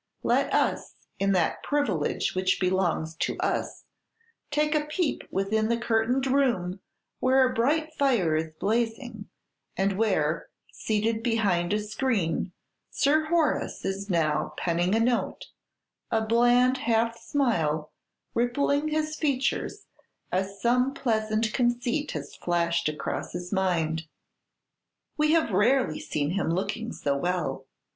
Let 0.23 0.51
us, 0.51 0.95
in 1.19 1.31
that 1.33 1.61
privilege 1.61 2.33
which 2.33 2.59
belongs 2.59 3.13
to 3.17 3.37
us, 3.39 3.83
take 4.49 4.73
a 4.73 4.85
peep 4.85 5.21
within 5.29 5.69
the 5.69 5.77
curtained 5.77 6.25
room, 6.25 6.79
where 7.19 7.47
a 7.47 7.53
bright 7.53 7.93
fire 7.93 8.35
is 8.35 8.55
blazing, 8.55 9.29
and 9.77 9.99
where, 9.99 10.49
seated 10.71 11.21
behind 11.21 11.71
a 11.71 11.77
screen, 11.77 12.51
Sir 12.89 13.25
Horace 13.25 13.85
is 13.85 14.09
now 14.09 14.55
penning 14.57 14.95
a 14.95 14.99
note; 14.99 15.49
a 16.09 16.25
bland 16.25 16.79
half 16.79 17.15
smile 17.19 17.91
rippling 18.33 18.87
his 18.87 19.15
features 19.15 19.85
as 20.31 20.59
some 20.59 20.95
pleasant 20.95 21.53
conceit 21.53 22.13
has 22.13 22.35
flashed 22.35 22.89
across 22.89 23.33
his 23.33 23.53
mind. 23.53 24.07
We 25.15 25.33
have 25.33 25.51
rarely 25.51 25.99
seen 25.99 26.31
him 26.31 26.49
looking 26.49 26.91
so 26.91 27.15
well. 27.15 27.67